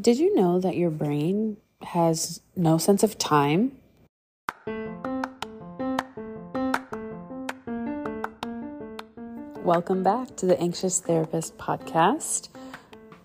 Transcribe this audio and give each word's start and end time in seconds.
Did 0.00 0.18
you 0.18 0.34
know 0.34 0.58
that 0.58 0.74
your 0.74 0.88
brain 0.88 1.58
has 1.82 2.40
no 2.56 2.78
sense 2.78 3.02
of 3.02 3.18
time? 3.18 3.72
Welcome 9.62 10.02
back 10.02 10.34
to 10.36 10.46
the 10.46 10.58
Anxious 10.58 10.98
Therapist 11.00 11.58
podcast, 11.58 12.48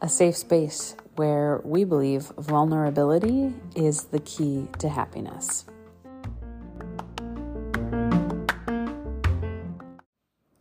a 0.01 0.09
safe 0.09 0.35
space 0.35 0.97
where 1.15 1.61
we 1.63 1.85
believe 1.85 2.33
vulnerability 2.37 3.53
is 3.73 4.03
the 4.03 4.19
key 4.19 4.67
to 4.79 4.89
happiness. 4.89 5.63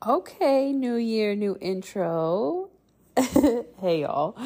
Okay, 0.07 0.73
new 0.73 0.95
year, 0.95 1.35
new 1.35 1.59
intro. 1.61 2.71
hey, 3.17 4.03
y'all. 4.03 4.37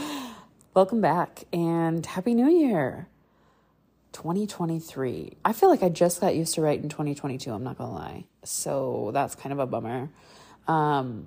Welcome 0.73 1.01
back 1.01 1.47
and 1.53 2.07
Happy 2.07 2.33
New 2.33 2.49
Year. 2.49 3.09
2023. 4.13 5.33
I 5.45 5.53
feel 5.53 5.69
like 5.69 5.83
I 5.83 5.89
just 5.89 6.21
got 6.21 6.37
used 6.37 6.55
to 6.55 6.61
writing 6.61 6.89
2022, 6.89 7.51
I'm 7.51 7.65
not 7.65 7.77
gonna 7.77 7.93
lie. 7.93 8.27
So 8.45 9.11
that's 9.13 9.35
kind 9.35 9.53
of 9.53 9.59
a 9.59 9.67
bummer. 9.67 10.11
Um, 10.69 11.27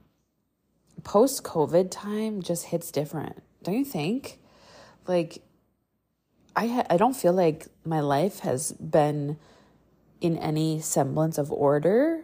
Post 1.03 1.43
COVID 1.43 1.91
time 1.91 2.41
just 2.41 2.67
hits 2.67 2.89
different, 2.89 3.43
don't 3.63 3.75
you 3.75 3.83
think? 3.83 4.39
Like, 5.07 5.39
I, 6.55 6.67
ha- 6.67 6.87
I 6.89 6.95
don't 6.95 7.13
feel 7.13 7.33
like 7.33 7.67
my 7.83 7.99
life 7.99 8.39
has 8.39 8.71
been 8.71 9.37
in 10.21 10.37
any 10.37 10.79
semblance 10.79 11.37
of 11.37 11.51
order 11.51 12.23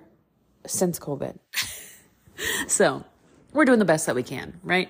since 0.65 0.97
COVID. 0.97 1.37
so 2.67 3.03
we're 3.51 3.65
doing 3.65 3.79
the 3.79 3.85
best 3.85 4.05
that 4.05 4.15
we 4.15 4.23
can, 4.23 4.57
right? 4.63 4.89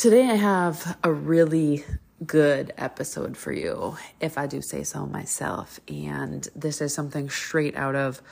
Today, 0.00 0.30
I 0.30 0.36
have 0.36 0.96
a 1.04 1.12
really 1.12 1.84
good 2.24 2.72
episode 2.78 3.36
for 3.36 3.52
you, 3.52 3.98
if 4.18 4.38
I 4.38 4.46
do 4.46 4.62
say 4.62 4.82
so 4.82 5.04
myself. 5.04 5.78
And 5.88 6.48
this 6.56 6.80
is 6.80 6.94
something 6.94 7.28
straight 7.28 7.76
out 7.76 7.94
of 7.94 8.22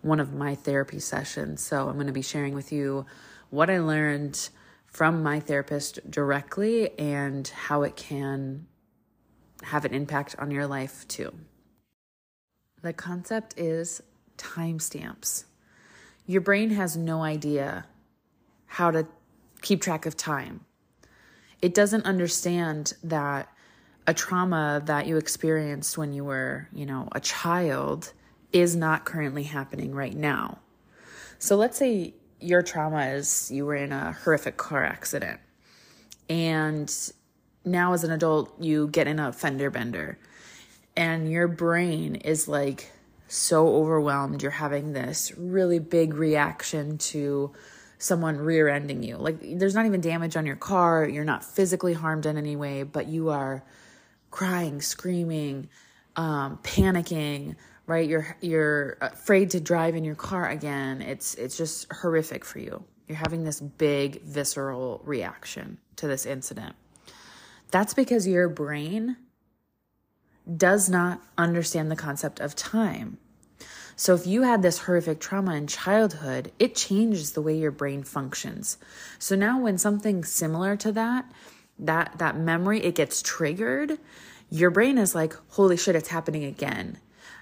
one 0.00 0.18
of 0.18 0.32
my 0.32 0.54
therapy 0.54 0.98
sessions. 0.98 1.60
So 1.60 1.90
I'm 1.90 1.96
going 1.96 2.06
to 2.06 2.14
be 2.14 2.22
sharing 2.22 2.54
with 2.54 2.72
you 2.72 3.04
what 3.50 3.68
I 3.68 3.80
learned 3.80 4.48
from 4.86 5.22
my 5.22 5.40
therapist 5.40 6.10
directly 6.10 6.98
and 6.98 7.46
how 7.48 7.82
it 7.82 7.96
can 7.96 8.66
have 9.64 9.84
an 9.84 9.92
impact 9.92 10.36
on 10.38 10.50
your 10.50 10.66
life 10.66 11.06
too. 11.06 11.34
The 12.80 12.94
concept 12.94 13.58
is 13.58 14.02
timestamps. 14.38 15.44
Your 16.24 16.40
brain 16.40 16.70
has 16.70 16.96
no 16.96 17.22
idea 17.22 17.84
how 18.64 18.90
to 18.90 19.06
keep 19.60 19.82
track 19.82 20.06
of 20.06 20.16
time 20.16 20.64
it 21.62 21.74
doesn't 21.74 22.04
understand 22.04 22.94
that 23.04 23.52
a 24.06 24.14
trauma 24.14 24.82
that 24.86 25.06
you 25.06 25.16
experienced 25.16 25.98
when 25.98 26.12
you 26.12 26.24
were, 26.24 26.68
you 26.72 26.86
know, 26.86 27.08
a 27.12 27.20
child 27.20 28.12
is 28.52 28.74
not 28.74 29.04
currently 29.04 29.44
happening 29.44 29.94
right 29.94 30.16
now. 30.16 30.58
So 31.38 31.56
let's 31.56 31.78
say 31.78 32.14
your 32.40 32.62
trauma 32.62 33.06
is 33.08 33.50
you 33.50 33.66
were 33.66 33.74
in 33.74 33.92
a 33.92 34.12
horrific 34.12 34.56
car 34.56 34.84
accident 34.84 35.40
and 36.28 37.12
now 37.64 37.92
as 37.92 38.02
an 38.04 38.10
adult 38.10 38.54
you 38.60 38.88
get 38.88 39.06
in 39.06 39.18
a 39.18 39.32
fender 39.32 39.70
bender 39.70 40.18
and 40.96 41.30
your 41.30 41.46
brain 41.46 42.14
is 42.14 42.48
like 42.48 42.90
so 43.28 43.68
overwhelmed 43.76 44.42
you're 44.42 44.50
having 44.50 44.92
this 44.92 45.32
really 45.36 45.78
big 45.78 46.14
reaction 46.14 46.96
to 46.96 47.52
someone 48.00 48.38
rear 48.38 48.68
ending 48.68 49.02
you. 49.02 49.16
Like 49.16 49.58
there's 49.58 49.74
not 49.74 49.86
even 49.86 50.00
damage 50.00 50.36
on 50.36 50.46
your 50.46 50.56
car, 50.56 51.08
you're 51.08 51.24
not 51.24 51.44
physically 51.44 51.92
harmed 51.92 52.26
in 52.26 52.36
any 52.36 52.56
way, 52.56 52.82
but 52.82 53.06
you 53.06 53.28
are 53.28 53.62
crying, 54.30 54.80
screaming, 54.80 55.68
um, 56.16 56.58
panicking, 56.62 57.56
right? 57.86 58.08
You're 58.08 58.36
you're 58.40 58.96
afraid 59.00 59.50
to 59.50 59.60
drive 59.60 59.94
in 59.94 60.04
your 60.04 60.14
car 60.14 60.48
again. 60.48 61.02
It's 61.02 61.34
it's 61.34 61.56
just 61.56 61.92
horrific 61.92 62.44
for 62.44 62.58
you. 62.58 62.82
You're 63.06 63.18
having 63.18 63.44
this 63.44 63.60
big 63.60 64.22
visceral 64.22 65.02
reaction 65.04 65.78
to 65.96 66.06
this 66.06 66.24
incident. 66.24 66.76
That's 67.70 67.94
because 67.94 68.26
your 68.26 68.48
brain 68.48 69.16
does 70.56 70.88
not 70.88 71.20
understand 71.36 71.90
the 71.90 71.96
concept 71.96 72.40
of 72.40 72.56
time. 72.56 73.18
So 74.00 74.14
if 74.14 74.26
you 74.26 74.44
had 74.44 74.62
this 74.62 74.78
horrific 74.78 75.20
trauma 75.20 75.54
in 75.56 75.66
childhood, 75.66 76.52
it 76.58 76.74
changes 76.74 77.32
the 77.32 77.42
way 77.42 77.54
your 77.54 77.70
brain 77.70 78.02
functions. 78.02 78.78
So 79.18 79.36
now 79.36 79.60
when 79.60 79.76
something 79.76 80.24
similar 80.24 80.74
to 80.76 80.90
that, 80.92 81.30
that 81.78 82.14
that 82.16 82.34
memory 82.34 82.82
it 82.82 82.94
gets 82.94 83.20
triggered, 83.20 83.98
your 84.48 84.70
brain 84.70 84.96
is 84.96 85.14
like, 85.14 85.36
"Holy 85.50 85.76
shit, 85.76 85.96
it's 85.96 86.08
happening 86.08 86.44
again." 86.44 86.96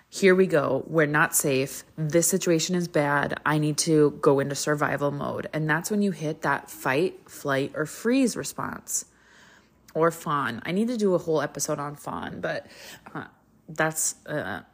Here 0.08 0.34
we 0.34 0.48
go. 0.48 0.82
We're 0.88 1.06
not 1.06 1.36
safe. 1.36 1.84
This 1.97 2.26
situation 2.26 2.74
is 2.74 2.88
bad. 2.88 3.41
I 3.47 3.58
need 3.58 3.78
to 3.78 4.18
go 4.20 4.41
into 4.41 4.56
survival 4.56 5.12
mode. 5.12 5.48
And 5.52 5.70
that's 5.70 5.92
when 5.92 6.02
you 6.02 6.10
hit 6.10 6.42
that 6.42 6.68
fight, 6.68 7.30
flight, 7.30 7.70
or 7.76 7.86
freeze 7.86 8.36
response. 8.36 9.04
Or 9.94 10.10
fawn. 10.10 10.60
I 10.66 10.72
need 10.72 10.88
to 10.88 10.97
do 10.97 11.14
a 11.14 11.18
whole 11.18 11.41
episode 11.41 11.78
on 11.78 11.94
fawn, 11.94 12.41
but 12.41 12.66
uh, 13.14 13.26
that's 13.68 14.16
a 14.26 14.66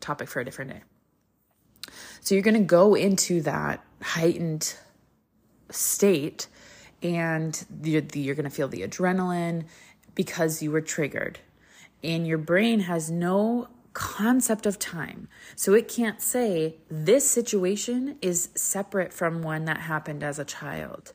topic 0.00 0.28
for 0.28 0.40
a 0.40 0.44
different 0.44 0.72
day. 0.72 0.82
So 2.22 2.36
you're 2.36 2.42
going 2.42 2.54
to 2.54 2.60
go 2.60 2.94
into 2.94 3.42
that 3.42 3.84
heightened 4.00 4.76
state 5.70 6.46
and 7.02 7.66
you're, 7.82 8.04
you're 8.14 8.36
going 8.36 8.44
to 8.44 8.50
feel 8.50 8.68
the 8.68 8.82
adrenaline 8.82 9.64
because 10.14 10.62
you 10.62 10.70
were 10.70 10.80
triggered. 10.80 11.40
And 12.04 12.24
your 12.24 12.38
brain 12.38 12.80
has 12.80 13.10
no 13.10 13.66
concept 13.92 14.66
of 14.66 14.78
time. 14.78 15.26
So 15.56 15.74
it 15.74 15.88
can't 15.88 16.22
say 16.22 16.76
this 16.88 17.28
situation 17.28 18.18
is 18.22 18.50
separate 18.54 19.12
from 19.12 19.42
one 19.42 19.64
that 19.64 19.78
happened 19.78 20.22
as 20.22 20.38
a 20.38 20.44
child. 20.44 21.14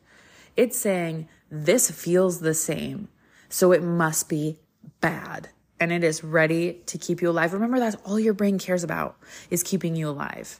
It's 0.57 0.77
saying 0.77 1.29
this 1.49 1.89
feels 1.89 2.41
the 2.41 2.53
same. 2.53 3.07
So 3.47 3.71
it 3.71 3.81
must 3.81 4.27
be 4.27 4.59
bad 4.99 5.49
and 5.79 5.93
it 5.93 6.03
is 6.03 6.21
ready 6.21 6.81
to 6.87 6.97
keep 6.97 7.21
you 7.21 7.29
alive. 7.29 7.53
Remember 7.53 7.79
that's 7.79 7.95
all 8.03 8.19
your 8.19 8.33
brain 8.33 8.59
cares 8.59 8.83
about 8.83 9.17
is 9.49 9.63
keeping 9.63 9.95
you 9.95 10.09
alive. 10.09 10.59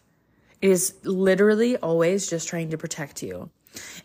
It 0.62 0.70
is 0.70 0.96
literally 1.04 1.78
always 1.78 2.30
just 2.30 2.48
trying 2.48 2.72
to 2.72 2.78
protect 2.78 3.22
you. 3.22 3.50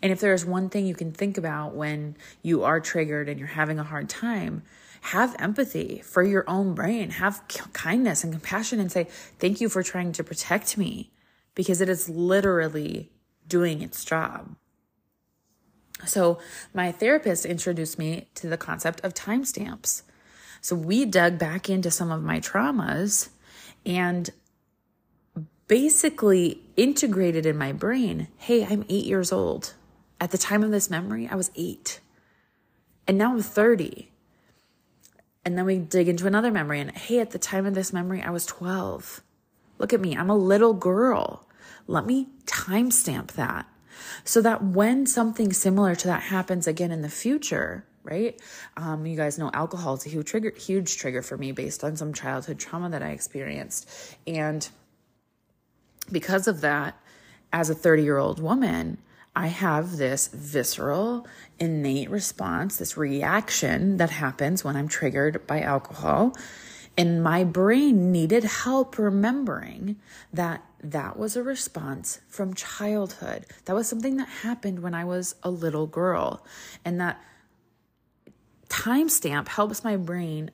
And 0.01 0.11
if 0.11 0.19
there's 0.19 0.45
one 0.45 0.69
thing 0.69 0.85
you 0.85 0.95
can 0.95 1.11
think 1.11 1.37
about 1.37 1.73
when 1.73 2.15
you 2.41 2.63
are 2.63 2.79
triggered 2.79 3.27
and 3.27 3.39
you're 3.39 3.47
having 3.47 3.79
a 3.79 3.83
hard 3.83 4.09
time, 4.09 4.63
have 5.01 5.35
empathy 5.39 6.01
for 6.03 6.23
your 6.23 6.49
own 6.49 6.73
brain, 6.73 7.09
have 7.11 7.43
kindness 7.73 8.23
and 8.23 8.31
compassion, 8.31 8.79
and 8.79 8.91
say, 8.91 9.07
Thank 9.39 9.59
you 9.59 9.67
for 9.67 9.83
trying 9.83 10.13
to 10.13 10.23
protect 10.23 10.77
me 10.77 11.11
because 11.55 11.81
it 11.81 11.89
is 11.89 12.07
literally 12.07 13.11
doing 13.47 13.81
its 13.81 14.05
job. 14.05 14.55
So, 16.05 16.39
my 16.73 16.91
therapist 16.91 17.45
introduced 17.45 17.99
me 17.99 18.29
to 18.35 18.47
the 18.47 18.57
concept 18.57 19.01
of 19.01 19.13
timestamps. 19.13 20.03
So, 20.61 20.75
we 20.75 21.05
dug 21.05 21.37
back 21.37 21.69
into 21.69 21.91
some 21.91 22.11
of 22.11 22.23
my 22.23 22.39
traumas 22.39 23.29
and 23.85 24.29
basically 25.67 26.61
integrated 26.75 27.45
in 27.45 27.57
my 27.57 27.71
brain 27.71 28.27
hey, 28.37 28.65
I'm 28.65 28.85
eight 28.89 29.05
years 29.05 29.31
old. 29.31 29.73
At 30.19 30.31
the 30.31 30.37
time 30.37 30.63
of 30.63 30.71
this 30.71 30.89
memory, 30.89 31.27
I 31.29 31.35
was 31.35 31.51
eight. 31.55 31.99
And 33.07 33.17
now 33.17 33.33
I'm 33.33 33.41
30. 33.41 34.09
And 35.45 35.57
then 35.57 35.65
we 35.65 35.77
dig 35.77 36.07
into 36.07 36.27
another 36.27 36.51
memory, 36.51 36.79
and 36.79 36.91
hey, 36.91 37.19
at 37.19 37.31
the 37.31 37.39
time 37.39 37.65
of 37.65 37.73
this 37.73 37.91
memory, 37.91 38.21
I 38.21 38.29
was 38.29 38.45
12. 38.45 39.21
Look 39.77 39.91
at 39.91 39.99
me, 39.99 40.15
I'm 40.15 40.29
a 40.29 40.37
little 40.37 40.73
girl. 40.73 41.45
Let 41.87 42.05
me 42.05 42.29
timestamp 42.45 43.33
that 43.33 43.65
so 44.23 44.41
that 44.41 44.63
when 44.63 45.05
something 45.05 45.51
similar 45.51 45.95
to 45.95 46.07
that 46.07 46.23
happens 46.23 46.67
again 46.67 46.91
in 46.91 47.01
the 47.01 47.09
future, 47.09 47.85
right? 48.03 48.39
Um, 48.77 49.05
you 49.05 49.17
guys 49.17 49.37
know 49.37 49.49
alcohol 49.53 49.95
is 49.95 50.05
a 50.05 50.09
huge 50.09 50.27
trigger, 50.27 50.53
huge 50.55 50.97
trigger 50.97 51.21
for 51.21 51.37
me 51.37 51.51
based 51.51 51.83
on 51.83 51.95
some 51.95 52.13
childhood 52.13 52.59
trauma 52.59 52.89
that 52.89 53.03
I 53.03 53.09
experienced. 53.09 53.89
And 54.25 54.67
because 56.11 56.47
of 56.47 56.61
that, 56.61 56.97
as 57.51 57.69
a 57.69 57.75
30 57.75 58.03
year 58.03 58.17
old 58.17 58.41
woman, 58.41 58.97
I 59.35 59.47
have 59.47 59.97
this 59.97 60.27
visceral, 60.27 61.27
innate 61.59 62.09
response, 62.09 62.77
this 62.77 62.97
reaction 62.97 63.97
that 63.97 64.11
happens 64.11 64.63
when 64.63 64.75
I'm 64.75 64.87
triggered 64.87 65.45
by 65.47 65.61
alcohol. 65.61 66.35
And 66.95 67.23
my 67.23 67.43
brain 67.43 68.11
needed 68.11 68.43
help 68.43 68.99
remembering 68.99 69.95
that 70.31 70.63
that 70.83 71.17
was 71.17 71.35
a 71.35 71.41
response 71.41 72.21
from 72.27 72.53
childhood. 72.53 73.47
That 73.65 73.73
was 73.73 73.87
something 73.87 74.17
that 74.17 74.27
happened 74.27 74.79
when 74.79 74.93
I 74.93 75.05
was 75.05 75.35
a 75.41 75.49
little 75.49 75.87
girl. 75.87 76.45
And 76.85 77.01
that 77.01 77.19
timestamp 78.69 79.47
helps 79.47 79.83
my 79.83 79.97
brain 79.97 80.51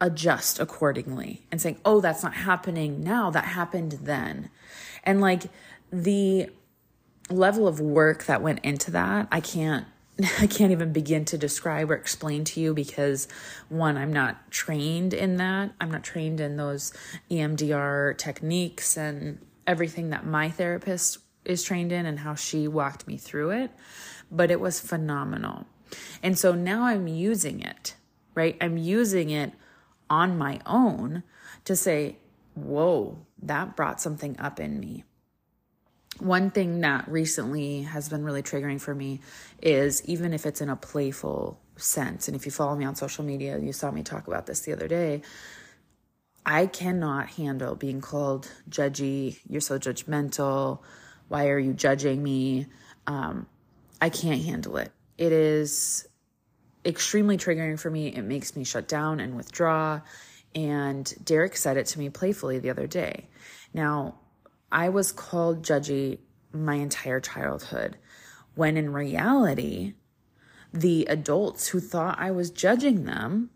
adjust 0.00 0.58
accordingly 0.58 1.46
and 1.50 1.60
saying, 1.60 1.78
oh, 1.84 2.00
that's 2.00 2.22
not 2.22 2.34
happening 2.34 3.02
now. 3.02 3.30
That 3.30 3.44
happened 3.44 3.92
then. 4.02 4.50
And 5.02 5.20
like 5.20 5.44
the 5.92 6.50
level 7.30 7.66
of 7.66 7.80
work 7.80 8.24
that 8.24 8.42
went 8.42 8.60
into 8.64 8.90
that, 8.90 9.28
I 9.30 9.40
can't 9.40 9.86
I 10.40 10.46
can't 10.46 10.72
even 10.72 10.92
begin 10.92 11.24
to 11.26 11.38
describe 11.38 11.90
or 11.90 11.94
explain 11.94 12.44
to 12.44 12.60
you 12.60 12.72
because 12.74 13.26
one, 13.68 13.96
I'm 13.96 14.12
not 14.12 14.50
trained 14.50 15.12
in 15.12 15.36
that. 15.36 15.72
I'm 15.80 15.90
not 15.90 16.04
trained 16.04 16.40
in 16.40 16.56
those 16.56 16.92
EMDR 17.30 18.16
techniques 18.16 18.96
and 18.96 19.38
everything 19.66 20.10
that 20.10 20.24
my 20.24 20.50
therapist 20.50 21.18
is 21.44 21.62
trained 21.62 21.92
in 21.92 22.06
and 22.06 22.20
how 22.20 22.34
she 22.34 22.68
walked 22.68 23.06
me 23.06 23.16
through 23.16 23.50
it. 23.50 23.70
But 24.30 24.50
it 24.50 24.60
was 24.60 24.80
phenomenal. 24.80 25.66
And 26.22 26.38
so 26.38 26.54
now 26.54 26.84
I'm 26.84 27.06
using 27.06 27.60
it, 27.60 27.96
right? 28.34 28.56
I'm 28.60 28.76
using 28.76 29.30
it 29.30 29.52
on 30.14 30.38
my 30.38 30.60
own 30.66 31.22
to 31.64 31.74
say, 31.74 32.16
whoa, 32.54 33.18
that 33.42 33.76
brought 33.76 34.00
something 34.00 34.38
up 34.38 34.60
in 34.60 34.78
me 34.78 35.04
one 36.18 36.50
thing 36.50 36.80
that 36.80 37.08
recently 37.08 37.82
has 37.82 38.08
been 38.08 38.24
really 38.24 38.42
triggering 38.42 38.80
for 38.80 38.94
me 38.94 39.20
is 39.60 40.04
even 40.08 40.32
if 40.32 40.46
it's 40.46 40.60
in 40.60 40.68
a 40.68 40.76
playful 40.76 41.60
sense, 41.76 42.28
and 42.28 42.36
if 42.36 42.46
you 42.46 42.52
follow 42.52 42.76
me 42.76 42.84
on 42.84 42.94
social 42.94 43.24
media, 43.24 43.58
you 43.58 43.72
saw 43.72 43.90
me 43.90 44.02
talk 44.02 44.26
about 44.28 44.46
this 44.46 44.60
the 44.60 44.72
other 44.72 44.88
day. 44.88 45.22
I 46.46 46.66
cannot 46.66 47.30
handle 47.30 47.74
being 47.74 48.00
called 48.00 48.50
judgy. 48.68 49.38
You're 49.48 49.60
so 49.60 49.78
judgmental. 49.78 50.80
Why 51.28 51.48
are 51.48 51.58
you 51.58 51.72
judging 51.72 52.22
me? 52.22 52.66
Um, 53.06 53.46
I 54.00 54.10
can't 54.10 54.42
handle 54.42 54.76
it. 54.76 54.92
It 55.16 55.32
is 55.32 56.06
extremely 56.84 57.36
triggering 57.36 57.78
for 57.78 57.90
me. 57.90 58.08
It 58.08 58.22
makes 58.22 58.56
me 58.56 58.64
shut 58.64 58.88
down 58.88 59.20
and 59.20 59.36
withdraw. 59.36 60.00
And 60.54 61.12
Derek 61.24 61.56
said 61.56 61.76
it 61.76 61.86
to 61.86 61.98
me 61.98 62.10
playfully 62.10 62.58
the 62.58 62.70
other 62.70 62.86
day. 62.86 63.28
Now, 63.72 64.16
I 64.70 64.88
was 64.88 65.12
called 65.12 65.64
judgy 65.64 66.18
my 66.52 66.74
entire 66.74 67.20
childhood, 67.20 67.96
when 68.54 68.76
in 68.76 68.92
reality, 68.92 69.94
the 70.72 71.06
adults 71.06 71.68
who 71.68 71.80
thought 71.80 72.18
I 72.18 72.30
was 72.30 72.50
judging 72.50 73.04
them 73.04 73.50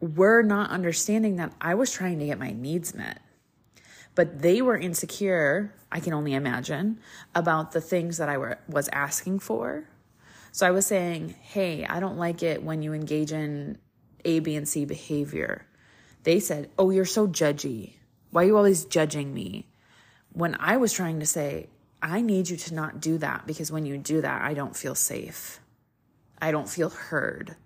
were 0.00 0.42
not 0.42 0.70
understanding 0.70 1.36
that 1.36 1.52
I 1.60 1.74
was 1.74 1.92
trying 1.92 2.18
to 2.20 2.26
get 2.26 2.38
my 2.38 2.52
needs 2.52 2.94
met. 2.94 3.20
But 4.14 4.42
they 4.42 4.62
were 4.62 4.76
insecure, 4.76 5.74
I 5.92 6.00
can 6.00 6.12
only 6.12 6.34
imagine, 6.34 7.00
about 7.34 7.72
the 7.72 7.80
things 7.80 8.16
that 8.16 8.28
I 8.28 8.38
were, 8.38 8.58
was 8.68 8.88
asking 8.92 9.40
for. 9.40 9.88
So 10.52 10.66
I 10.66 10.70
was 10.70 10.86
saying, 10.86 11.34
hey, 11.40 11.84
I 11.86 12.00
don't 12.00 12.18
like 12.18 12.42
it 12.42 12.62
when 12.62 12.82
you 12.82 12.92
engage 12.92 13.32
in 13.32 13.78
A, 14.24 14.40
B, 14.40 14.56
and 14.56 14.68
C 14.68 14.84
behavior. 14.84 15.66
They 16.24 16.40
said, 16.40 16.70
oh, 16.78 16.90
you're 16.90 17.04
so 17.04 17.28
judgy. 17.28 17.94
Why 18.30 18.42
are 18.42 18.46
you 18.46 18.56
always 18.56 18.84
judging 18.84 19.32
me? 19.32 19.68
When 20.32 20.56
I 20.60 20.76
was 20.76 20.92
trying 20.92 21.20
to 21.20 21.26
say, 21.26 21.68
I 22.02 22.20
need 22.20 22.48
you 22.48 22.56
to 22.56 22.74
not 22.74 23.00
do 23.00 23.18
that 23.18 23.46
because 23.46 23.70
when 23.72 23.86
you 23.86 23.98
do 23.98 24.20
that, 24.20 24.42
I 24.42 24.54
don't 24.54 24.76
feel 24.76 24.94
safe. 24.94 25.60
I 26.40 26.50
don't 26.50 26.68
feel 26.68 26.90
heard, 26.90 27.56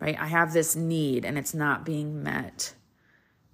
right? 0.00 0.18
I 0.18 0.26
have 0.26 0.52
this 0.52 0.74
need 0.74 1.24
and 1.24 1.38
it's 1.38 1.54
not 1.54 1.84
being 1.84 2.22
met. 2.22 2.74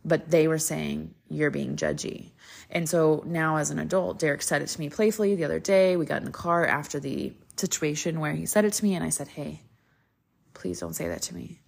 But 0.05 0.31
they 0.31 0.49
were 0.49 0.59
saying, 0.59 1.15
you're 1.29 1.51
being 1.51 1.77
judgy. 1.77 2.31
And 2.71 2.89
so 2.89 3.23
now, 3.27 3.57
as 3.57 3.71
an 3.71 3.79
adult, 3.79 4.19
Derek 4.19 4.43
said 4.43 4.63
it 4.63 4.69
to 4.69 4.81
me 4.81 4.89
playfully 4.89 5.35
the 5.35 5.45
other 5.45 5.59
day. 5.59 5.97
We 5.97 6.07
got 6.07 6.21
in 6.21 6.25
the 6.25 6.31
car 6.31 6.65
after 6.65 6.99
the 7.01 7.33
situation 7.61 8.21
where 8.21 8.33
he 8.33 8.47
said 8.47 8.65
it 8.65 8.73
to 8.75 8.85
me, 8.85 8.95
and 8.95 9.05
I 9.05 9.11
said, 9.11 9.29
Hey, 9.29 9.63
please 10.55 10.81
don't 10.81 10.95
say 10.95 11.09
that 11.09 11.23
to 11.23 11.35
me. 11.35 11.61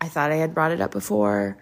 I 0.00 0.08
thought 0.08 0.32
I 0.32 0.36
had 0.36 0.54
brought 0.54 0.72
it 0.72 0.80
up 0.80 0.90
before. 0.90 1.58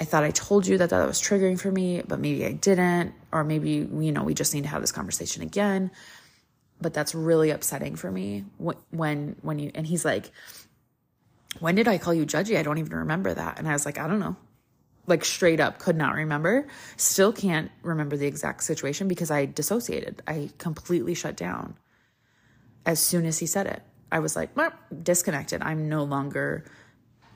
I 0.00 0.04
thought 0.04 0.22
I 0.22 0.30
told 0.30 0.66
you 0.66 0.78
that 0.78 0.90
that 0.90 1.06
was 1.06 1.20
triggering 1.20 1.58
for 1.58 1.72
me, 1.72 2.02
but 2.06 2.20
maybe 2.20 2.44
I 2.46 2.52
didn't. 2.52 3.14
Or 3.32 3.42
maybe, 3.42 3.70
you 3.70 4.12
know, 4.12 4.22
we 4.22 4.34
just 4.34 4.54
need 4.54 4.62
to 4.62 4.68
have 4.68 4.80
this 4.80 4.92
conversation 4.92 5.42
again. 5.42 5.90
But 6.80 6.94
that's 6.94 7.14
really 7.14 7.50
upsetting 7.50 7.96
for 7.96 8.10
me 8.10 8.44
when, 8.58 9.36
when 9.42 9.58
you, 9.58 9.72
and 9.74 9.86
he's 9.86 10.04
like, 10.04 10.30
when 11.58 11.74
did 11.74 11.88
I 11.88 11.98
call 11.98 12.14
you 12.14 12.24
judgy? 12.24 12.56
I 12.56 12.62
don't 12.62 12.78
even 12.78 12.94
remember 12.94 13.34
that. 13.34 13.58
And 13.58 13.66
I 13.66 13.72
was 13.72 13.84
like, 13.84 13.98
I 13.98 14.06
don't 14.06 14.20
know. 14.20 14.36
Like 15.08 15.24
straight 15.24 15.58
up 15.58 15.78
could 15.78 15.96
not 15.96 16.14
remember. 16.14 16.68
Still 16.96 17.32
can't 17.32 17.72
remember 17.82 18.16
the 18.16 18.26
exact 18.26 18.62
situation 18.62 19.08
because 19.08 19.30
I 19.30 19.46
dissociated. 19.46 20.22
I 20.28 20.50
completely 20.58 21.14
shut 21.14 21.36
down 21.36 21.76
as 22.86 23.00
soon 23.00 23.26
as 23.26 23.38
he 23.38 23.46
said 23.46 23.66
it. 23.66 23.82
I 24.10 24.20
was 24.20 24.36
like, 24.36 24.50
disconnected. 25.02 25.62
I'm 25.62 25.88
no 25.88 26.02
longer 26.04 26.64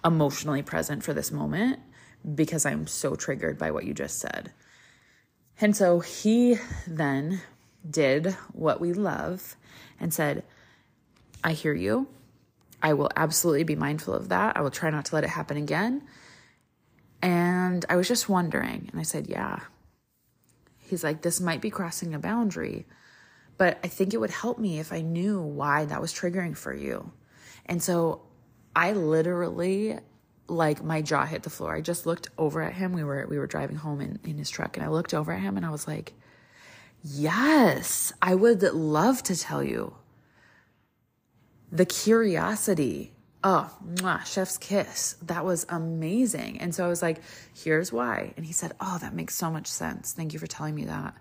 emotionally 0.04 0.62
present 0.62 1.02
for 1.02 1.12
this 1.12 1.30
moment 1.30 1.80
because 2.34 2.64
I'm 2.64 2.86
so 2.86 3.14
triggered 3.14 3.58
by 3.58 3.70
what 3.70 3.84
you 3.84 3.94
just 3.94 4.18
said. 4.18 4.52
And 5.60 5.76
so 5.76 6.00
he 6.00 6.58
then 6.86 7.40
did 7.88 8.32
what 8.52 8.80
we 8.80 8.92
love 8.92 9.56
and 10.00 10.12
said, 10.12 10.44
I 11.44 11.52
hear 11.52 11.74
you. 11.74 12.08
I 12.82 12.94
will 12.94 13.10
absolutely 13.16 13.64
be 13.64 13.76
mindful 13.76 14.14
of 14.14 14.28
that. 14.30 14.56
I 14.56 14.60
will 14.60 14.70
try 14.70 14.90
not 14.90 15.04
to 15.06 15.14
let 15.14 15.24
it 15.24 15.30
happen 15.30 15.56
again. 15.56 16.02
And 17.20 17.84
I 17.88 17.96
was 17.96 18.08
just 18.08 18.28
wondering. 18.28 18.88
And 18.90 19.00
I 19.00 19.04
said, 19.04 19.28
Yeah. 19.28 19.60
He's 20.80 21.04
like, 21.04 21.22
This 21.22 21.40
might 21.40 21.60
be 21.60 21.70
crossing 21.70 22.12
a 22.12 22.18
boundary, 22.18 22.86
but 23.58 23.78
I 23.84 23.88
think 23.88 24.14
it 24.14 24.18
would 24.18 24.30
help 24.30 24.58
me 24.58 24.78
if 24.78 24.92
I 24.92 25.00
knew 25.00 25.40
why 25.40 25.84
that 25.84 26.00
was 26.00 26.12
triggering 26.12 26.56
for 26.56 26.74
you. 26.74 27.12
And 27.66 27.82
so 27.82 28.22
I 28.74 28.92
literally 28.92 29.98
like 30.48 30.82
my 30.82 31.02
jaw 31.02 31.24
hit 31.24 31.42
the 31.42 31.50
floor. 31.50 31.74
I 31.74 31.80
just 31.80 32.06
looked 32.06 32.28
over 32.38 32.62
at 32.62 32.74
him. 32.74 32.92
We 32.92 33.04
were 33.04 33.26
we 33.28 33.38
were 33.38 33.46
driving 33.46 33.76
home 33.76 34.00
in, 34.00 34.18
in 34.24 34.38
his 34.38 34.50
truck 34.50 34.76
and 34.76 34.84
I 34.84 34.88
looked 34.88 35.14
over 35.14 35.32
at 35.32 35.40
him 35.40 35.56
and 35.56 35.64
I 35.66 35.70
was 35.70 35.86
like, 35.86 36.14
"Yes, 37.02 38.12
I 38.20 38.34
would 38.34 38.62
love 38.62 39.22
to 39.24 39.36
tell 39.38 39.62
you." 39.62 39.94
The 41.70 41.86
curiosity. 41.86 43.12
Oh, 43.44 43.74
mwah, 43.84 44.24
chef's 44.24 44.56
kiss. 44.58 45.16
That 45.22 45.44
was 45.44 45.66
amazing. 45.68 46.60
And 46.60 46.72
so 46.74 46.84
I 46.84 46.88
was 46.88 47.02
like, 47.02 47.20
"Here's 47.54 47.92
why." 47.92 48.34
And 48.36 48.46
he 48.46 48.52
said, 48.52 48.72
"Oh, 48.80 48.98
that 49.00 49.14
makes 49.14 49.34
so 49.34 49.50
much 49.50 49.66
sense. 49.66 50.12
Thank 50.12 50.32
you 50.32 50.38
for 50.38 50.46
telling 50.46 50.74
me 50.74 50.84
that. 50.84 51.14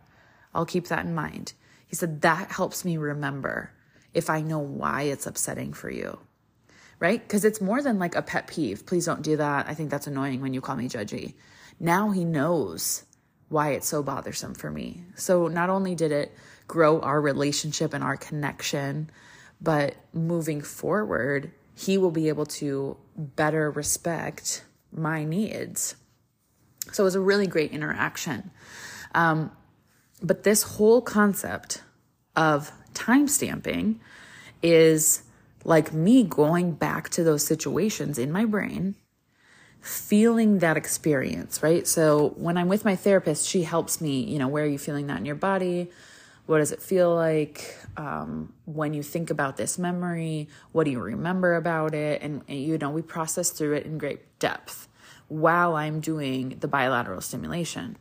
I'll 0.53 0.65
keep 0.65 0.87
that 0.87 1.05
in 1.05 1.15
mind." 1.15 1.53
He 1.91 1.95
said, 1.95 2.21
"That 2.21 2.51
helps 2.51 2.83
me 2.83 2.97
remember 2.97 3.71
if 4.15 4.31
I 4.31 4.41
know 4.41 4.59
why 4.59 5.03
it's 5.03 5.27
upsetting 5.27 5.73
for 5.73 5.91
you." 5.91 6.17
right? 7.01 7.21
Because 7.21 7.43
it's 7.43 7.59
more 7.59 7.81
than 7.81 7.99
like 7.99 8.15
a 8.15 8.21
pet 8.21 8.47
peeve. 8.47 8.85
Please 8.85 9.05
don't 9.05 9.23
do 9.23 9.35
that. 9.35 9.67
I 9.67 9.73
think 9.73 9.89
that's 9.89 10.07
annoying 10.07 10.39
when 10.39 10.53
you 10.53 10.61
call 10.61 10.77
me 10.77 10.87
judgy. 10.87 11.33
Now 11.79 12.11
he 12.11 12.23
knows 12.23 13.03
why 13.49 13.71
it's 13.71 13.89
so 13.89 14.01
bothersome 14.03 14.53
for 14.53 14.69
me. 14.69 15.03
So 15.15 15.47
not 15.47 15.69
only 15.69 15.95
did 15.95 16.11
it 16.11 16.31
grow 16.67 17.01
our 17.01 17.19
relationship 17.19 17.93
and 17.93 18.03
our 18.03 18.15
connection, 18.15 19.09
but 19.59 19.95
moving 20.13 20.61
forward, 20.61 21.51
he 21.75 21.97
will 21.97 22.11
be 22.11 22.29
able 22.29 22.45
to 22.45 22.97
better 23.17 23.71
respect 23.71 24.63
my 24.93 25.23
needs. 25.23 25.95
So 26.91 27.03
it 27.03 27.05
was 27.05 27.15
a 27.15 27.19
really 27.19 27.47
great 27.47 27.71
interaction. 27.71 28.51
Um, 29.15 29.51
but 30.21 30.43
this 30.43 30.63
whole 30.63 31.01
concept 31.01 31.83
of 32.35 32.71
time 32.93 33.27
stamping 33.27 33.99
is 34.61 35.23
like 35.63 35.93
me 35.93 36.23
going 36.23 36.73
back 36.73 37.09
to 37.09 37.23
those 37.23 37.45
situations 37.45 38.17
in 38.17 38.31
my 38.31 38.45
brain, 38.45 38.95
feeling 39.81 40.59
that 40.59 40.77
experience, 40.77 41.61
right? 41.63 41.87
So 41.87 42.33
when 42.37 42.57
I'm 42.57 42.67
with 42.67 42.85
my 42.85 42.95
therapist, 42.95 43.47
she 43.47 43.63
helps 43.63 44.01
me, 44.01 44.21
you 44.21 44.39
know, 44.39 44.47
where 44.47 44.63
are 44.63 44.67
you 44.67 44.77
feeling 44.77 45.07
that 45.07 45.17
in 45.17 45.25
your 45.25 45.35
body? 45.35 45.89
What 46.45 46.57
does 46.57 46.71
it 46.71 46.81
feel 46.81 47.15
like 47.15 47.77
um, 47.97 48.53
when 48.65 48.93
you 48.93 49.03
think 49.03 49.29
about 49.29 49.57
this 49.57 49.77
memory? 49.77 50.49
What 50.71 50.85
do 50.85 50.91
you 50.91 50.99
remember 50.99 51.55
about 51.55 51.93
it? 51.93 52.21
And, 52.21 52.41
and, 52.47 52.59
you 52.59 52.77
know, 52.77 52.89
we 52.89 53.01
process 53.01 53.51
through 53.51 53.73
it 53.73 53.85
in 53.85 53.97
great 53.97 54.39
depth 54.39 54.87
while 55.27 55.75
I'm 55.75 56.01
doing 56.01 56.57
the 56.59 56.67
bilateral 56.67 57.21
stimulation. 57.21 57.97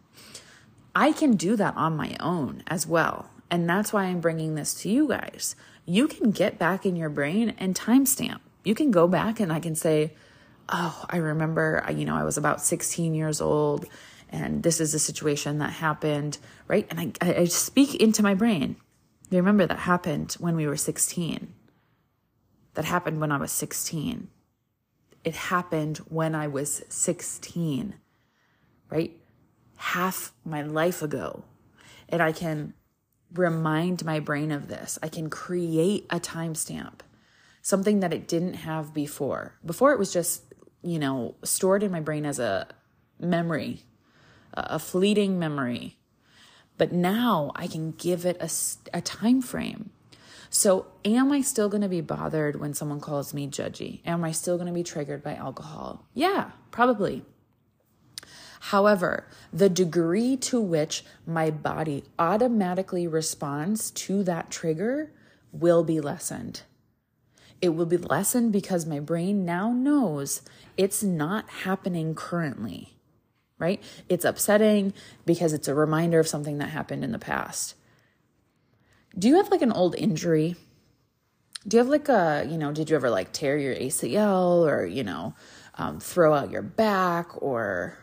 I 0.94 1.12
can 1.12 1.36
do 1.36 1.56
that 1.56 1.76
on 1.76 1.96
my 1.96 2.16
own 2.20 2.62
as 2.66 2.86
well. 2.86 3.30
And 3.50 3.68
that's 3.68 3.92
why 3.92 4.04
I'm 4.04 4.20
bringing 4.20 4.54
this 4.54 4.74
to 4.82 4.88
you 4.88 5.08
guys 5.08 5.56
you 5.90 6.06
can 6.06 6.30
get 6.30 6.56
back 6.56 6.86
in 6.86 6.94
your 6.94 7.08
brain 7.08 7.52
and 7.58 7.74
timestamp. 7.74 8.38
You 8.62 8.76
can 8.76 8.92
go 8.92 9.08
back 9.08 9.40
and 9.40 9.52
I 9.52 9.58
can 9.58 9.74
say, 9.74 10.12
oh, 10.68 11.04
I 11.10 11.16
remember, 11.16 11.84
uh, 11.84 11.90
you 11.90 12.04
know, 12.04 12.14
I 12.14 12.22
was 12.22 12.36
about 12.36 12.62
16 12.62 13.12
years 13.12 13.40
old 13.40 13.86
and 14.28 14.62
this 14.62 14.80
is 14.80 14.94
a 14.94 15.00
situation 15.00 15.58
that 15.58 15.72
happened, 15.72 16.38
right? 16.68 16.86
And 16.90 17.16
I, 17.20 17.40
I 17.40 17.44
speak 17.46 17.96
into 17.96 18.22
my 18.22 18.34
brain. 18.34 18.76
You 19.30 19.38
remember 19.38 19.66
that 19.66 19.80
happened 19.80 20.36
when 20.38 20.54
we 20.54 20.68
were 20.68 20.76
16. 20.76 21.52
That 22.74 22.84
happened 22.84 23.20
when 23.20 23.32
I 23.32 23.38
was 23.38 23.50
16. 23.50 24.28
It 25.24 25.34
happened 25.34 25.98
when 26.08 26.36
I 26.36 26.46
was 26.46 26.84
16, 26.88 27.94
right? 28.88 29.16
Half 29.80 30.32
my 30.44 30.62
life 30.62 31.00
ago. 31.00 31.44
And 32.08 32.22
I 32.22 32.32
can 32.32 32.74
remind 33.32 34.04
my 34.04 34.20
brain 34.20 34.52
of 34.52 34.68
this. 34.68 34.98
I 35.02 35.08
can 35.08 35.30
create 35.30 36.06
a 36.10 36.20
timestamp, 36.20 37.00
something 37.62 38.00
that 38.00 38.12
it 38.12 38.28
didn't 38.28 38.54
have 38.54 38.92
before. 38.92 39.54
Before 39.64 39.92
it 39.92 39.98
was 39.98 40.12
just, 40.12 40.42
you 40.82 40.98
know, 40.98 41.34
stored 41.42 41.82
in 41.82 41.90
my 41.90 42.00
brain 42.00 42.26
as 42.26 42.38
a 42.38 42.66
memory, 43.18 43.84
a 44.52 44.78
fleeting 44.78 45.38
memory. 45.38 45.96
But 46.76 46.92
now 46.92 47.52
I 47.54 47.66
can 47.66 47.92
give 47.92 48.26
it 48.26 48.36
a, 48.40 48.50
a 48.96 49.00
time 49.00 49.40
frame. 49.40 49.90
So, 50.52 50.86
am 51.04 51.30
I 51.30 51.42
still 51.42 51.68
going 51.68 51.82
to 51.82 51.88
be 51.88 52.00
bothered 52.00 52.58
when 52.58 52.74
someone 52.74 53.00
calls 53.00 53.32
me 53.32 53.46
judgy? 53.46 54.00
Am 54.04 54.24
I 54.24 54.32
still 54.32 54.56
going 54.56 54.66
to 54.66 54.72
be 54.72 54.82
triggered 54.82 55.22
by 55.22 55.36
alcohol? 55.36 56.04
Yeah, 56.12 56.50
probably. 56.72 57.24
However, 58.60 59.26
the 59.52 59.70
degree 59.70 60.36
to 60.36 60.60
which 60.60 61.04
my 61.26 61.50
body 61.50 62.04
automatically 62.18 63.06
responds 63.06 63.90
to 63.92 64.22
that 64.24 64.50
trigger 64.50 65.10
will 65.50 65.82
be 65.82 65.98
lessened. 65.98 66.62
It 67.62 67.70
will 67.70 67.86
be 67.86 67.96
lessened 67.96 68.52
because 68.52 68.86
my 68.86 69.00
brain 69.00 69.44
now 69.44 69.72
knows 69.72 70.42
it's 70.76 71.02
not 71.02 71.48
happening 71.48 72.14
currently, 72.14 72.94
right? 73.58 73.82
It's 74.08 74.26
upsetting 74.26 74.92
because 75.24 75.52
it's 75.54 75.68
a 75.68 75.74
reminder 75.74 76.20
of 76.20 76.28
something 76.28 76.58
that 76.58 76.68
happened 76.68 77.02
in 77.02 77.12
the 77.12 77.18
past. 77.18 77.74
Do 79.18 79.26
you 79.26 79.36
have 79.36 79.50
like 79.50 79.62
an 79.62 79.72
old 79.72 79.94
injury? 79.96 80.56
Do 81.66 81.76
you 81.76 81.82
have 81.82 81.90
like 81.90 82.08
a, 82.10 82.46
you 82.48 82.58
know, 82.58 82.72
did 82.72 82.90
you 82.90 82.96
ever 82.96 83.10
like 83.10 83.32
tear 83.32 83.56
your 83.56 83.74
ACL 83.74 84.66
or, 84.66 84.84
you 84.84 85.02
know, 85.02 85.34
um, 85.76 85.98
throw 85.98 86.34
out 86.34 86.50
your 86.50 86.62
back 86.62 87.42
or 87.42 87.98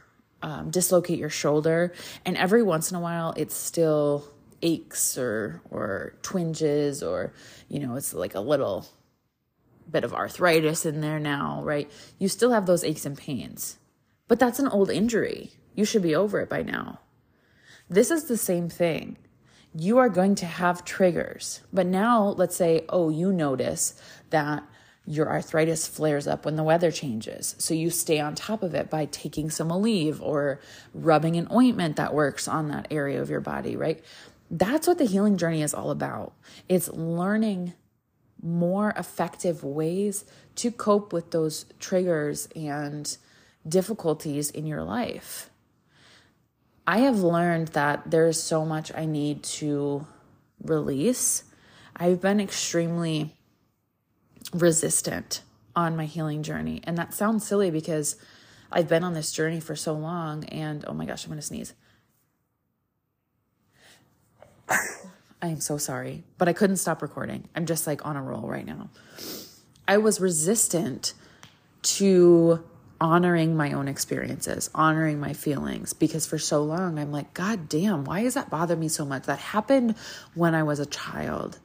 um, 0.48 0.72
dislocate 0.72 1.20
your 1.20 1.30
shoulder? 1.30 1.92
And 2.26 2.38
every 2.38 2.64
once 2.64 2.90
in 2.90 2.96
a 2.96 3.02
while, 3.02 3.34
it 3.36 3.52
still 3.52 4.24
aches 4.62 5.18
or, 5.18 5.62
or 5.70 6.16
twinges 6.22 7.04
or, 7.04 7.34
you 7.68 7.80
know, 7.80 7.96
it's 7.96 8.14
like 8.14 8.34
a 8.34 8.40
little 8.40 8.88
bit 9.92 10.06
of 10.06 10.14
arthritis 10.14 10.86
in 10.86 11.02
there 11.02 11.20
now, 11.20 11.62
right? 11.64 11.92
You 12.18 12.30
still 12.30 12.52
have 12.52 12.66
those 12.66 12.86
aches 12.86 13.06
and 13.06 13.18
pains, 13.18 13.78
but 14.30 14.40
that's 14.40 14.60
an 14.60 14.70
old 14.70 14.90
injury. 14.90 15.52
You 15.76 15.84
should 15.84 16.02
be 16.02 16.16
over 16.16 16.40
it 16.40 16.50
by 16.50 16.64
now. 16.64 17.02
This 17.90 18.10
is 18.10 18.24
the 18.24 18.38
same 18.38 18.70
thing. 18.70 19.18
You 19.74 19.98
are 19.98 20.10
going 20.10 20.36
to 20.36 20.46
have 20.46 20.86
triggers, 20.86 21.62
but 21.74 21.86
now 21.86 22.30
let's 22.38 22.56
say, 22.56 22.86
oh, 22.88 23.10
you 23.10 23.34
notice 23.34 24.02
that 24.30 24.64
your 25.08 25.30
arthritis 25.30 25.88
flares 25.88 26.28
up 26.28 26.44
when 26.44 26.58
the 26.58 26.64
weather 26.64 26.92
changes. 26.92 27.56
So 27.58 27.74
you 27.74 27.90
stay 27.90 28.20
on 28.20 28.36
top 28.36 28.62
of 28.62 28.76
it 28.76 28.90
by 28.90 29.06
taking 29.06 29.50
some 29.50 29.70
Aleve 29.70 30.22
or 30.22 30.60
rubbing 30.94 31.38
an 31.38 31.48
ointment 31.52 31.96
that 31.96 32.14
works 32.14 32.48
on 32.48 32.68
that 32.68 32.88
area 32.92 33.22
of 33.22 33.30
your 33.30 33.40
body, 33.40 33.78
right? 33.78 34.04
That's 34.52 34.86
what 34.86 34.98
the 34.98 35.06
healing 35.06 35.38
journey 35.38 35.62
is 35.62 35.74
all 35.74 35.92
about. 35.92 36.34
It's 36.68 36.90
learning 36.90 37.74
more 38.44 38.94
effective 38.98 39.64
ways 39.64 40.26
to 40.56 40.72
cope 40.72 41.14
with 41.14 41.32
those 41.32 41.66
triggers 41.80 42.50
and 42.54 43.18
difficulties 43.68 44.52
in 44.52 44.66
your 44.66 44.84
life. 44.84 45.50
I 46.86 47.00
have 47.00 47.20
learned 47.20 47.70
that 47.70 48.12
there's 48.12 48.42
so 48.42 48.66
much 48.66 48.92
I 48.94 49.06
need 49.06 49.44
to 49.44 50.06
release. 50.62 51.46
I've 51.96 52.22
been 52.22 52.40
extremely 52.40 53.37
resistant 54.54 55.42
on 55.76 55.96
my 55.96 56.06
healing 56.06 56.44
journey. 56.44 56.82
And 56.84 56.98
that 56.98 57.14
sounds 57.14 57.46
silly 57.46 57.72
because 57.72 58.16
I've 58.72 58.88
been 58.88 59.04
on 59.04 59.14
this 59.14 59.32
journey 59.32 59.60
for 59.60 59.76
so 59.76 59.94
long. 59.94 60.44
And 60.46 60.84
oh 60.88 60.94
my 60.94 61.06
gosh, 61.06 61.24
I'm 61.26 61.30
going 61.30 61.40
to 61.40 61.46
sneeze. 61.46 61.74
I 65.40 65.50
am 65.50 65.60
so 65.62 65.78
sorry, 65.78 66.24
but 66.38 66.50
I 66.50 66.54
couldn't 66.54 66.78
stop 66.78 67.02
recording. 67.02 67.48
I'm 67.56 67.68
just 67.68 67.86
like 67.86 68.06
on 68.06 68.18
a 68.18 68.24
roll 68.24 68.48
right 68.48 68.66
now. 68.66 68.90
I 69.88 69.98
was 69.98 70.20
resistant 70.20 71.14
to 71.84 72.64
honoring 73.00 73.56
my 73.56 73.74
own 73.74 73.88
experiences, 73.88 74.70
honoring 74.74 75.20
my 75.20 75.34
feelings, 75.34 75.94
because 75.94 76.26
for 76.26 76.40
so 76.40 76.64
long 76.64 76.98
I'm 76.98 77.12
like, 77.12 77.34
God 77.36 77.70
damn, 77.70 78.04
why 78.04 78.24
does 78.24 78.34
that 78.34 78.50
bother 78.50 78.76
me 78.76 78.88
so 78.88 79.06
much? 79.06 79.24
That 79.24 79.40
happened 79.40 79.96
when 80.34 80.56
I 80.56 80.64
was 80.64 80.80
a 80.80 80.86
child. 80.86 81.60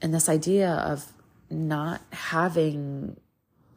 And 0.00 0.14
this 0.14 0.30
idea 0.30 0.70
of 0.70 1.06
not 1.50 2.00
having 2.12 3.16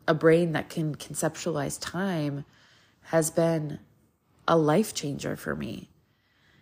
a 0.08 0.14
brain 0.14 0.52
that 0.52 0.70
can 0.70 0.96
conceptualize 0.96 1.78
time 1.80 2.46
has 3.04 3.32
been 3.32 3.80
a 4.48 4.58
life 4.58 4.94
changer 4.94 5.36
for 5.36 5.56
me. 5.56 5.90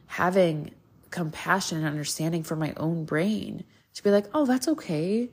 Having 0.08 0.72
compassion 1.10 1.80
and 1.80 1.88
understanding 1.88 2.44
for 2.44 2.56
my 2.56 2.74
own 2.77 3.06
brain 3.06 3.63
to 3.94 4.03
be 4.03 4.12
like, 4.12 4.25
oh, 4.34 4.46
that's 4.46 4.68
okay. 4.68 5.30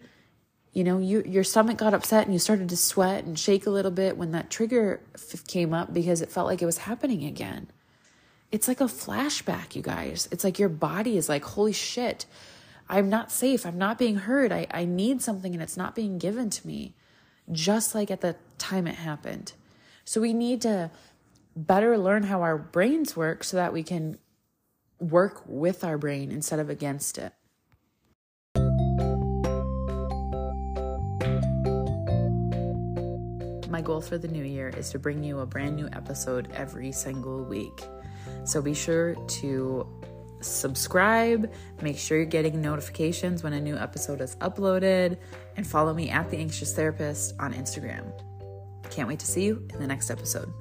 You 0.72 0.84
know, 0.84 0.98
you, 0.98 1.22
your 1.26 1.44
stomach 1.44 1.78
got 1.78 1.94
upset 1.94 2.24
and 2.24 2.32
you 2.32 2.38
started 2.38 2.68
to 2.68 2.76
sweat 2.76 3.24
and 3.24 3.38
shake 3.38 3.66
a 3.66 3.70
little 3.70 3.90
bit 3.90 4.16
when 4.16 4.32
that 4.32 4.50
trigger 4.50 5.00
f- 5.14 5.46
came 5.46 5.72
up 5.72 5.92
because 5.92 6.20
it 6.20 6.30
felt 6.30 6.46
like 6.46 6.62
it 6.62 6.66
was 6.66 6.78
happening 6.78 7.24
again. 7.24 7.68
It's 8.50 8.68
like 8.68 8.80
a 8.80 8.84
flashback, 8.84 9.74
you 9.74 9.82
guys. 9.82 10.28
It's 10.30 10.44
like 10.44 10.58
your 10.58 10.68
body 10.68 11.16
is 11.16 11.28
like, 11.28 11.44
holy 11.44 11.72
shit, 11.72 12.26
I'm 12.90 13.10
not 13.10 13.30
safe. 13.30 13.66
I'm 13.66 13.76
not 13.76 13.98
being 13.98 14.16
heard. 14.16 14.50
I, 14.50 14.66
I 14.70 14.84
need 14.86 15.20
something 15.20 15.52
and 15.52 15.62
it's 15.62 15.76
not 15.76 15.94
being 15.94 16.18
given 16.18 16.48
to 16.50 16.66
me, 16.66 16.94
just 17.52 17.94
like 17.94 18.10
at 18.10 18.22
the 18.22 18.36
time 18.56 18.86
it 18.86 18.94
happened. 18.94 19.52
So 20.04 20.20
we 20.22 20.32
need 20.32 20.62
to 20.62 20.90
better 21.54 21.98
learn 21.98 22.22
how 22.24 22.40
our 22.40 22.56
brains 22.56 23.14
work 23.14 23.44
so 23.44 23.58
that 23.58 23.72
we 23.72 23.82
can 23.82 24.18
work 24.98 25.42
with 25.46 25.84
our 25.84 25.98
brain 25.98 26.32
instead 26.32 26.58
of 26.58 26.70
against 26.70 27.18
it. 27.18 27.34
My 33.68 33.82
goal 33.82 34.00
for 34.00 34.16
the 34.16 34.28
new 34.28 34.44
year 34.44 34.70
is 34.70 34.90
to 34.90 34.98
bring 34.98 35.22
you 35.22 35.40
a 35.40 35.46
brand 35.46 35.76
new 35.76 35.88
episode 35.92 36.48
every 36.54 36.90
single 36.90 37.44
week. 37.44 37.84
So 38.44 38.62
be 38.62 38.72
sure 38.72 39.14
to 39.14 39.86
subscribe, 40.40 41.52
make 41.82 41.98
sure 41.98 42.18
you're 42.18 42.26
getting 42.26 42.60
notifications 42.60 43.42
when 43.42 43.52
a 43.52 43.60
new 43.60 43.76
episode 43.76 44.20
is 44.20 44.36
uploaded, 44.36 45.16
and 45.56 45.66
follow 45.66 45.94
me 45.94 46.10
at 46.10 46.30
The 46.30 46.36
Anxious 46.36 46.74
Therapist 46.74 47.34
on 47.38 47.54
Instagram. 47.54 48.12
Can't 48.90 49.08
wait 49.08 49.18
to 49.20 49.26
see 49.26 49.44
you 49.44 49.66
in 49.72 49.80
the 49.80 49.86
next 49.86 50.10
episode. 50.10 50.52